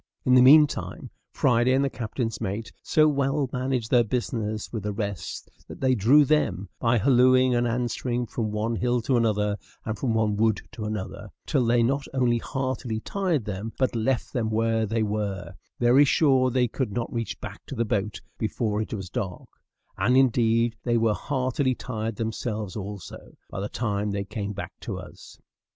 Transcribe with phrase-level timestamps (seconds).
[0.25, 4.91] In the meantime, Friday and the captain's mate so well managed their business with the
[4.91, 9.99] rest that they drew them, by hallooing and answering from one hill to another, and
[9.99, 14.49] from one wood to another, till they not only heartily tired them, but left them
[14.49, 18.95] where they were, very sure they could not reach back to the boat before it
[18.95, 19.49] was dark;
[19.99, 24.97] and, indeed, they were heartily tired themselves also, by the time they came back to
[24.97, 25.37] us.